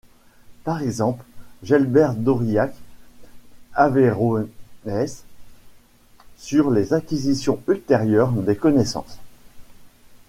Par 0.63 0.81
exemple, 0.81 1.23
Gerbert 1.61 2.15
d'Aurillac, 2.15 2.73
Averroès, 3.75 5.23
sur 6.37 6.71
les 6.71 6.93
acquisitions 6.93 7.61
ultérieures 7.67 8.31
des 8.31 8.55
connaissances. 8.55 9.19